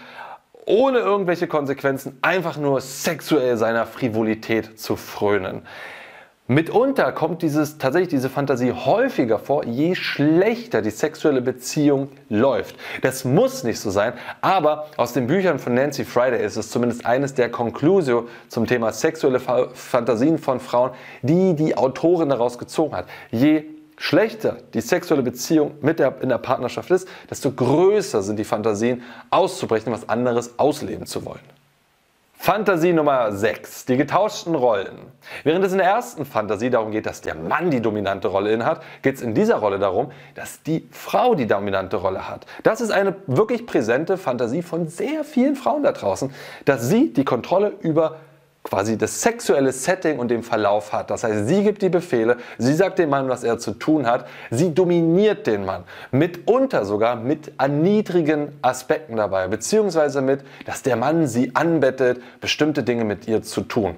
ohne 0.64 1.00
irgendwelche 1.00 1.48
Konsequenzen, 1.48 2.16
einfach 2.22 2.56
nur 2.56 2.80
sexuell 2.80 3.56
seiner 3.56 3.84
Frivolität 3.84 4.78
zu 4.78 4.94
frönen. 4.94 5.62
Mitunter 6.46 7.10
kommt 7.12 7.40
dieses, 7.40 7.78
tatsächlich 7.78 8.10
diese 8.10 8.28
Fantasie 8.28 8.72
häufiger 8.72 9.38
vor, 9.38 9.64
je 9.64 9.94
schlechter 9.94 10.82
die 10.82 10.90
sexuelle 10.90 11.40
Beziehung 11.40 12.10
läuft. 12.28 12.76
Das 13.00 13.24
muss 13.24 13.64
nicht 13.64 13.80
so 13.80 13.88
sein, 13.88 14.12
aber 14.42 14.88
aus 14.98 15.14
den 15.14 15.26
Büchern 15.26 15.58
von 15.58 15.72
Nancy 15.72 16.04
Friday 16.04 16.44
ist 16.44 16.56
es 16.56 16.70
zumindest 16.70 17.06
eines 17.06 17.32
der 17.32 17.50
Conclusio 17.50 18.28
zum 18.48 18.66
Thema 18.66 18.92
sexuelle 18.92 19.40
Fantasien 19.40 20.36
von 20.36 20.60
Frauen, 20.60 20.90
die 21.22 21.54
die 21.54 21.78
Autorin 21.78 22.28
daraus 22.28 22.58
gezogen 22.58 22.94
hat. 22.94 23.06
Je 23.30 23.64
schlechter 23.96 24.58
die 24.74 24.82
sexuelle 24.82 25.22
Beziehung 25.22 25.76
mit 25.80 25.98
der, 25.98 26.20
in 26.20 26.28
der 26.28 26.36
Partnerschaft 26.36 26.90
ist, 26.90 27.08
desto 27.30 27.52
größer 27.52 28.22
sind 28.22 28.38
die 28.38 28.44
Fantasien 28.44 29.02
auszubrechen, 29.30 29.90
was 29.94 30.10
anderes 30.10 30.58
ausleben 30.58 31.06
zu 31.06 31.24
wollen. 31.24 31.40
Fantasie 32.44 32.92
Nummer 32.92 33.32
6, 33.32 33.86
die 33.86 33.96
getauschten 33.96 34.54
Rollen. 34.54 34.98
Während 35.44 35.64
es 35.64 35.72
in 35.72 35.78
der 35.78 35.86
ersten 35.86 36.26
Fantasie 36.26 36.68
darum 36.68 36.90
geht, 36.90 37.06
dass 37.06 37.22
der 37.22 37.34
Mann 37.34 37.70
die 37.70 37.80
dominante 37.80 38.28
Rolle 38.28 38.52
innehat, 38.52 38.82
geht 39.00 39.14
es 39.14 39.22
in 39.22 39.32
dieser 39.32 39.54
Rolle 39.54 39.78
darum, 39.78 40.12
dass 40.34 40.62
die 40.62 40.86
Frau 40.90 41.34
die 41.34 41.46
dominante 41.46 41.96
Rolle 41.96 42.28
hat. 42.28 42.44
Das 42.62 42.82
ist 42.82 42.90
eine 42.90 43.16
wirklich 43.26 43.64
präsente 43.64 44.18
Fantasie 44.18 44.60
von 44.60 44.88
sehr 44.88 45.24
vielen 45.24 45.56
Frauen 45.56 45.84
da 45.84 45.92
draußen, 45.92 46.34
dass 46.66 46.86
sie 46.86 47.14
die 47.14 47.24
Kontrolle 47.24 47.72
über 47.80 48.16
quasi 48.64 48.96
das 48.96 49.20
sexuelle 49.20 49.70
Setting 49.72 50.18
und 50.18 50.28
den 50.28 50.42
Verlauf 50.42 50.92
hat. 50.92 51.10
Das 51.10 51.22
heißt, 51.22 51.46
sie 51.46 51.62
gibt 51.62 51.82
die 51.82 51.90
Befehle, 51.90 52.38
sie 52.58 52.74
sagt 52.74 52.98
dem 52.98 53.10
Mann, 53.10 53.28
was 53.28 53.44
er 53.44 53.58
zu 53.58 53.72
tun 53.72 54.06
hat, 54.06 54.26
sie 54.50 54.74
dominiert 54.74 55.46
den 55.46 55.64
Mann, 55.64 55.84
mitunter 56.10 56.84
sogar 56.84 57.14
mit 57.14 57.52
erniedrigen 57.58 58.58
Aspekten 58.62 59.16
dabei, 59.16 59.48
beziehungsweise 59.48 60.22
mit, 60.22 60.40
dass 60.64 60.82
der 60.82 60.96
Mann 60.96 61.26
sie 61.26 61.54
anbettet, 61.54 62.22
bestimmte 62.40 62.82
Dinge 62.82 63.04
mit 63.04 63.28
ihr 63.28 63.42
zu 63.42 63.60
tun. 63.60 63.96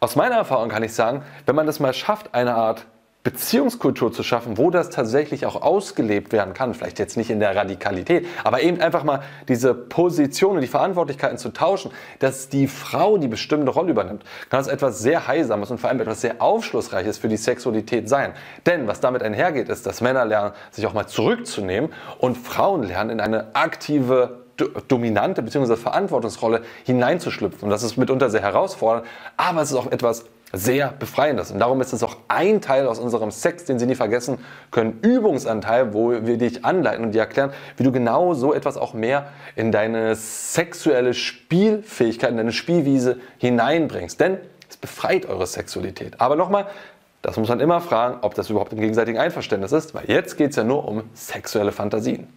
Aus 0.00 0.16
meiner 0.16 0.36
Erfahrung 0.36 0.70
kann 0.70 0.82
ich 0.82 0.94
sagen, 0.94 1.22
wenn 1.46 1.54
man 1.54 1.66
das 1.66 1.80
mal 1.80 1.92
schafft, 1.92 2.34
eine 2.34 2.54
Art 2.54 2.86
Beziehungskultur 3.24 4.12
zu 4.12 4.22
schaffen, 4.22 4.58
wo 4.58 4.70
das 4.70 4.90
tatsächlich 4.90 5.46
auch 5.46 5.62
ausgelebt 5.62 6.32
werden 6.32 6.52
kann. 6.52 6.74
Vielleicht 6.74 6.98
jetzt 6.98 7.16
nicht 7.16 7.30
in 7.30 7.40
der 7.40 7.56
Radikalität, 7.56 8.26
aber 8.44 8.62
eben 8.62 8.82
einfach 8.82 9.02
mal 9.02 9.22
diese 9.48 9.72
Position 9.72 10.56
und 10.56 10.60
die 10.60 10.68
Verantwortlichkeiten 10.68 11.38
zu 11.38 11.48
tauschen, 11.48 11.90
dass 12.18 12.50
die 12.50 12.68
Frau 12.68 13.16
die 13.16 13.28
bestimmte 13.28 13.70
Rolle 13.70 13.92
übernimmt, 13.92 14.24
kann 14.50 14.60
das 14.60 14.68
etwas 14.68 14.98
sehr 14.98 15.26
Heilsames 15.26 15.70
und 15.70 15.78
vor 15.78 15.88
allem 15.88 16.00
etwas 16.00 16.20
sehr 16.20 16.42
Aufschlussreiches 16.42 17.16
für 17.16 17.28
die 17.28 17.38
Sexualität 17.38 18.10
sein. 18.10 18.34
Denn 18.66 18.86
was 18.86 19.00
damit 19.00 19.22
einhergeht, 19.22 19.70
ist, 19.70 19.86
dass 19.86 20.02
Männer 20.02 20.26
lernen, 20.26 20.52
sich 20.70 20.86
auch 20.86 20.92
mal 20.92 21.06
zurückzunehmen 21.06 21.94
und 22.18 22.36
Frauen 22.36 22.82
lernen, 22.82 23.08
in 23.08 23.20
eine 23.20 23.54
aktive 23.54 24.44
dominante 24.88 25.42
bzw. 25.42 25.76
Verantwortungsrolle 25.76 26.62
hineinzuschlüpfen. 26.84 27.62
Und 27.62 27.70
das 27.70 27.82
ist 27.82 27.96
mitunter 27.96 28.28
sehr 28.28 28.42
herausfordernd, 28.42 29.06
aber 29.38 29.62
es 29.62 29.70
ist 29.70 29.76
auch 29.76 29.90
etwas 29.90 30.26
sehr 30.56 30.92
befreiendes. 30.98 31.50
Und 31.50 31.58
darum 31.58 31.80
ist 31.80 31.92
es 31.92 32.02
auch 32.02 32.16
ein 32.28 32.60
Teil 32.60 32.86
aus 32.86 32.98
unserem 32.98 33.30
Sex, 33.30 33.64
den 33.64 33.78
Sie 33.78 33.86
nie 33.86 33.94
vergessen 33.94 34.38
können, 34.70 34.98
Übungsanteil, 35.02 35.92
wo 35.94 36.10
wir 36.10 36.38
dich 36.38 36.64
anleiten 36.64 37.04
und 37.04 37.12
dir 37.12 37.20
erklären, 37.20 37.52
wie 37.76 37.82
du 37.82 37.92
genau 37.92 38.34
so 38.34 38.54
etwas 38.54 38.76
auch 38.76 38.94
mehr 38.94 39.26
in 39.56 39.72
deine 39.72 40.14
sexuelle 40.14 41.14
Spielfähigkeit, 41.14 42.30
in 42.30 42.36
deine 42.36 42.52
Spielwiese 42.52 43.18
hineinbringst. 43.38 44.20
Denn 44.20 44.38
es 44.68 44.76
befreit 44.76 45.26
eure 45.26 45.46
Sexualität. 45.46 46.20
Aber 46.20 46.36
nochmal, 46.36 46.66
das 47.22 47.36
muss 47.36 47.48
man 47.48 47.60
immer 47.60 47.80
fragen, 47.80 48.18
ob 48.22 48.34
das 48.34 48.50
überhaupt 48.50 48.72
im 48.72 48.80
gegenseitigen 48.80 49.18
Einverständnis 49.18 49.72
ist, 49.72 49.94
weil 49.94 50.04
jetzt 50.08 50.36
geht 50.36 50.50
es 50.50 50.56
ja 50.56 50.64
nur 50.64 50.86
um 50.86 51.04
sexuelle 51.14 51.72
Fantasien. 51.72 52.28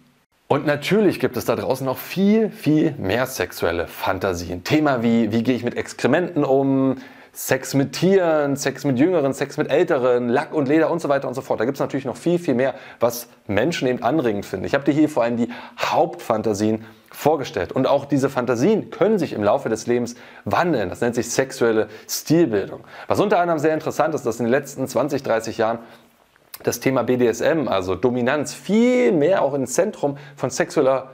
Und 0.50 0.64
natürlich 0.64 1.20
gibt 1.20 1.36
es 1.36 1.44
da 1.44 1.56
draußen 1.56 1.84
noch 1.84 1.98
viel, 1.98 2.48
viel 2.48 2.94
mehr 2.96 3.26
sexuelle 3.26 3.86
Fantasien. 3.86 4.64
Thema 4.64 5.02
wie, 5.02 5.30
wie 5.30 5.42
gehe 5.42 5.54
ich 5.54 5.62
mit 5.62 5.76
Exkrementen 5.76 6.42
um, 6.42 6.96
Sex 7.32 7.74
mit 7.74 7.92
Tieren, 7.92 8.56
Sex 8.56 8.84
mit 8.84 8.98
Jüngeren, 8.98 9.32
Sex 9.32 9.56
mit 9.56 9.70
Älteren, 9.70 10.28
Lack 10.28 10.52
und 10.52 10.68
Leder 10.68 10.90
und 10.90 11.00
so 11.00 11.08
weiter 11.08 11.28
und 11.28 11.34
so 11.34 11.40
fort. 11.40 11.60
Da 11.60 11.64
gibt 11.64 11.76
es 11.76 11.80
natürlich 11.80 12.06
noch 12.06 12.16
viel, 12.16 12.38
viel 12.38 12.54
mehr, 12.54 12.74
was 13.00 13.28
Menschen 13.46 13.88
eben 13.88 14.02
anregend 14.02 14.46
finden. 14.46 14.64
Ich 14.66 14.74
habe 14.74 14.84
dir 14.84 14.92
hier 14.92 15.08
vor 15.08 15.22
allem 15.22 15.36
die 15.36 15.48
Hauptfantasien 15.78 16.84
vorgestellt. 17.10 17.72
Und 17.72 17.86
auch 17.86 18.04
diese 18.04 18.28
Fantasien 18.28 18.90
können 18.90 19.18
sich 19.18 19.32
im 19.32 19.42
Laufe 19.42 19.68
des 19.68 19.86
Lebens 19.86 20.14
wandeln. 20.44 20.88
Das 20.88 21.00
nennt 21.00 21.14
sich 21.14 21.30
sexuelle 21.30 21.88
Stilbildung. 22.08 22.80
Was 23.06 23.20
unter 23.20 23.38
anderem 23.40 23.58
sehr 23.58 23.74
interessant 23.74 24.14
ist, 24.14 24.24
dass 24.26 24.38
in 24.38 24.46
den 24.46 24.52
letzten 24.52 24.86
20, 24.86 25.22
30 25.22 25.58
Jahren 25.58 25.78
das 26.62 26.80
Thema 26.80 27.04
BDSM, 27.04 27.68
also 27.68 27.94
Dominanz, 27.94 28.52
viel 28.52 29.12
mehr 29.12 29.42
auch 29.42 29.54
ins 29.54 29.74
Zentrum 29.74 30.18
von 30.36 30.50
sexueller 30.50 31.10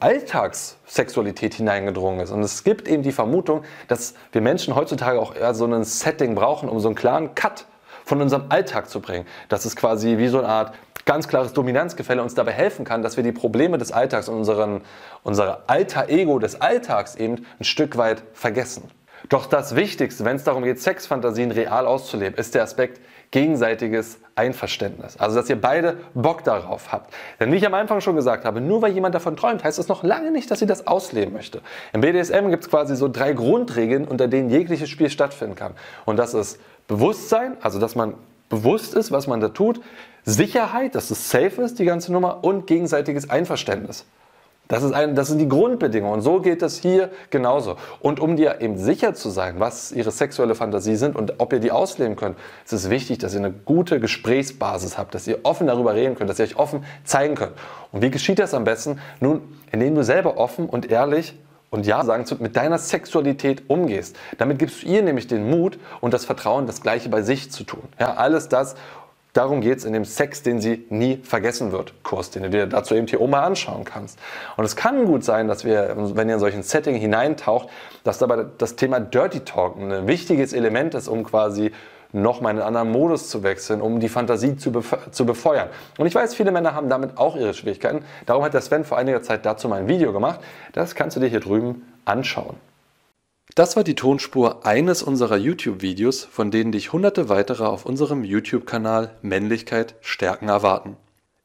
Alltagssexualität 0.00 1.54
hineingedrungen 1.54 2.20
ist. 2.20 2.30
Und 2.30 2.42
es 2.42 2.64
gibt 2.64 2.88
eben 2.88 3.02
die 3.02 3.12
Vermutung, 3.12 3.64
dass 3.88 4.14
wir 4.32 4.40
Menschen 4.40 4.74
heutzutage 4.74 5.20
auch 5.20 5.34
eher 5.34 5.54
so 5.54 5.66
ein 5.66 5.84
Setting 5.84 6.34
brauchen, 6.34 6.68
um 6.68 6.80
so 6.80 6.88
einen 6.88 6.94
klaren 6.94 7.34
Cut 7.34 7.66
von 8.04 8.20
unserem 8.20 8.44
Alltag 8.48 8.88
zu 8.88 9.00
bringen. 9.00 9.26
Das 9.48 9.66
ist 9.66 9.76
quasi 9.76 10.18
wie 10.18 10.28
so 10.28 10.38
eine 10.38 10.48
Art 10.48 10.74
ganz 11.04 11.28
klares 11.28 11.52
Dominanzgefälle 11.52 12.22
uns 12.22 12.34
dabei 12.34 12.52
helfen 12.52 12.84
kann, 12.84 13.02
dass 13.02 13.16
wir 13.16 13.24
die 13.24 13.32
Probleme 13.32 13.78
des 13.78 13.92
Alltags 13.92 14.28
und 14.28 14.36
unseren, 14.36 14.80
unser 15.22 15.64
alter 15.66 16.08
Ego 16.08 16.38
des 16.38 16.60
Alltags 16.60 17.14
eben 17.14 17.46
ein 17.60 17.64
Stück 17.64 17.96
weit 17.96 18.22
vergessen. 18.32 18.90
Doch 19.28 19.46
das 19.46 19.74
Wichtigste, 19.74 20.24
wenn 20.24 20.36
es 20.36 20.44
darum 20.44 20.64
geht, 20.64 20.80
Sexfantasien 20.80 21.50
real 21.50 21.86
auszuleben, 21.86 22.38
ist 22.38 22.54
der 22.54 22.62
Aspekt, 22.62 23.00
gegenseitiges 23.30 24.18
Einverständnis. 24.36 25.16
Also, 25.16 25.36
dass 25.36 25.48
ihr 25.48 25.60
beide 25.60 25.98
Bock 26.14 26.44
darauf 26.44 26.92
habt. 26.92 27.12
Denn 27.40 27.52
wie 27.52 27.56
ich 27.56 27.66
am 27.66 27.74
Anfang 27.74 28.00
schon 28.00 28.16
gesagt 28.16 28.44
habe, 28.44 28.60
nur 28.60 28.82
weil 28.82 28.92
jemand 28.92 29.14
davon 29.14 29.36
träumt, 29.36 29.62
heißt 29.62 29.78
das 29.78 29.88
noch 29.88 30.02
lange 30.02 30.30
nicht, 30.30 30.50
dass 30.50 30.58
sie 30.58 30.66
das 30.66 30.86
ausleben 30.86 31.32
möchte. 31.32 31.60
Im 31.92 32.00
BDSM 32.00 32.50
gibt 32.50 32.64
es 32.64 32.70
quasi 32.70 32.96
so 32.96 33.08
drei 33.08 33.32
Grundregeln, 33.32 34.06
unter 34.06 34.28
denen 34.28 34.50
jegliches 34.50 34.88
Spiel 34.88 35.10
stattfinden 35.10 35.54
kann. 35.54 35.72
Und 36.04 36.16
das 36.16 36.34
ist 36.34 36.58
Bewusstsein, 36.88 37.56
also 37.60 37.78
dass 37.78 37.94
man 37.94 38.14
bewusst 38.48 38.94
ist, 38.94 39.10
was 39.10 39.26
man 39.26 39.40
da 39.40 39.48
tut, 39.48 39.80
Sicherheit, 40.24 40.94
dass 40.94 41.10
es 41.10 41.30
safe 41.30 41.62
ist, 41.62 41.78
die 41.78 41.84
ganze 41.84 42.12
Nummer, 42.12 42.44
und 42.44 42.66
gegenseitiges 42.66 43.30
Einverständnis. 43.30 44.04
Das, 44.68 44.82
ist 44.82 44.92
ein, 44.92 45.14
das 45.14 45.28
sind 45.28 45.38
die 45.38 45.48
Grundbedingungen. 45.48 46.14
Und 46.14 46.22
so 46.22 46.40
geht 46.40 46.62
es 46.62 46.78
hier 46.78 47.10
genauso. 47.30 47.76
Und 48.00 48.18
um 48.18 48.36
dir 48.36 48.60
eben 48.62 48.78
sicher 48.78 49.14
zu 49.14 49.28
sein, 49.28 49.56
was 49.58 49.92
ihre 49.92 50.10
sexuelle 50.10 50.54
Fantasie 50.54 50.96
sind 50.96 51.16
und 51.16 51.34
ob 51.38 51.52
ihr 51.52 51.60
die 51.60 51.70
ausleben 51.70 52.16
könnt, 52.16 52.38
ist 52.64 52.72
es 52.72 52.88
wichtig, 52.88 53.18
dass 53.18 53.34
ihr 53.34 53.40
eine 53.40 53.52
gute 53.52 54.00
Gesprächsbasis 54.00 54.96
habt, 54.96 55.14
dass 55.14 55.26
ihr 55.26 55.40
offen 55.42 55.66
darüber 55.66 55.94
reden 55.94 56.14
könnt, 56.14 56.30
dass 56.30 56.38
ihr 56.38 56.46
euch 56.46 56.56
offen 56.56 56.84
zeigen 57.04 57.34
könnt. 57.34 57.52
Und 57.92 58.02
wie 58.02 58.10
geschieht 58.10 58.38
das 58.38 58.54
am 58.54 58.64
besten? 58.64 59.00
Nun, 59.20 59.42
indem 59.70 59.94
du 59.94 60.02
selber 60.02 60.38
offen 60.38 60.66
und 60.66 60.90
ehrlich 60.90 61.38
und 61.74 61.86
ja 61.86 62.04
sagen 62.04 62.24
zu, 62.24 62.36
mit 62.36 62.56
deiner 62.56 62.78
Sexualität 62.78 63.64
umgehst. 63.68 64.16
Damit 64.38 64.60
gibst 64.60 64.82
du 64.82 64.86
ihr 64.86 65.02
nämlich 65.02 65.26
den 65.26 65.50
Mut 65.50 65.78
und 66.00 66.14
das 66.14 66.24
Vertrauen, 66.24 66.66
das 66.66 66.80
Gleiche 66.80 67.08
bei 67.08 67.22
sich 67.22 67.50
zu 67.50 67.64
tun. 67.64 67.82
Ja, 67.98 68.14
alles 68.14 68.48
das, 68.48 68.76
Darum 69.34 69.60
geht 69.60 69.78
es 69.78 69.84
in 69.84 69.92
dem 69.92 70.04
Sex, 70.04 70.42
den 70.42 70.60
sie 70.60 70.86
nie 70.90 71.16
vergessen 71.16 71.72
wird, 71.72 71.92
Kurs, 72.04 72.30
den 72.30 72.44
du 72.44 72.50
dir 72.50 72.66
dazu 72.68 72.94
eben 72.94 73.08
hier 73.08 73.20
oben 73.20 73.32
mal 73.32 73.42
anschauen 73.42 73.84
kannst. 73.84 74.16
Und 74.56 74.64
es 74.64 74.76
kann 74.76 75.06
gut 75.06 75.24
sein, 75.24 75.48
dass 75.48 75.64
wir, 75.64 75.96
wenn 76.14 76.28
ihr 76.28 76.34
in 76.34 76.40
solchen 76.40 76.62
Setting 76.62 76.94
hineintaucht, 76.94 77.68
dass 78.04 78.18
dabei 78.18 78.46
das 78.58 78.76
Thema 78.76 79.00
Dirty 79.00 79.40
Talk 79.40 79.76
ein 79.76 80.06
wichtiges 80.06 80.52
Element 80.52 80.94
ist, 80.94 81.08
um 81.08 81.24
quasi 81.24 81.72
nochmal 82.12 82.52
in 82.52 82.58
einen 82.58 82.68
anderen 82.68 82.92
Modus 82.92 83.28
zu 83.28 83.42
wechseln, 83.42 83.80
um 83.80 83.98
die 83.98 84.08
Fantasie 84.08 84.56
zu, 84.56 84.70
zu 85.10 85.26
befeuern. 85.26 85.68
Und 85.98 86.06
ich 86.06 86.14
weiß, 86.14 86.36
viele 86.36 86.52
Männer 86.52 86.72
haben 86.72 86.88
damit 86.88 87.18
auch 87.18 87.34
ihre 87.34 87.54
Schwierigkeiten. 87.54 88.04
Darum 88.26 88.44
hat 88.44 88.54
der 88.54 88.60
Sven 88.60 88.84
vor 88.84 88.98
einiger 88.98 89.20
Zeit 89.22 89.44
dazu 89.44 89.68
mal 89.68 89.80
ein 89.80 89.88
Video 89.88 90.12
gemacht. 90.12 90.38
Das 90.72 90.94
kannst 90.94 91.16
du 91.16 91.20
dir 91.20 91.26
hier 91.26 91.40
drüben 91.40 91.82
anschauen. 92.04 92.54
Das 93.54 93.76
war 93.76 93.84
die 93.84 93.94
Tonspur 93.94 94.66
eines 94.66 95.04
unserer 95.04 95.36
YouTube-Videos, 95.36 96.24
von 96.24 96.50
denen 96.50 96.72
dich 96.72 96.92
hunderte 96.92 97.28
weitere 97.28 97.64
auf 97.64 97.86
unserem 97.86 98.24
YouTube-Kanal 98.24 99.16
Männlichkeit 99.22 99.94
stärken 100.00 100.48
erwarten. 100.48 100.96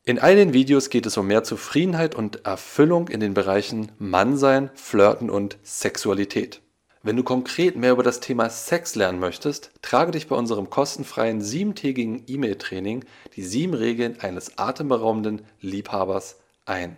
In 0.05 0.17
all 0.17 0.35
den 0.35 0.51
Videos 0.51 0.89
geht 0.89 1.05
es 1.05 1.17
um 1.17 1.27
mehr 1.27 1.43
Zufriedenheit 1.43 2.15
und 2.15 2.47
Erfüllung 2.47 3.09
in 3.09 3.19
den 3.19 3.35
Bereichen 3.35 3.91
Mannsein, 3.99 4.71
Flirten 4.73 5.29
und 5.29 5.59
Sexualität. 5.61 6.61
Wenn 7.03 7.15
du 7.15 7.21
konkret 7.21 7.75
mehr 7.75 7.91
über 7.91 8.01
das 8.01 8.21
Thema 8.21 8.49
Sex 8.49 8.95
lernen 8.95 9.19
möchtest, 9.19 9.69
trage 9.83 10.09
dich 10.11 10.27
bei 10.27 10.35
unserem 10.35 10.71
kostenfreien 10.71 11.41
siebentägigen 11.41 12.23
E-Mail-Training 12.25 13.05
die 13.35 13.43
sieben 13.43 13.75
Regeln 13.75 14.19
eines 14.19 14.57
atemberaubenden 14.57 15.43
Liebhabers 15.61 16.37
ein. 16.65 16.97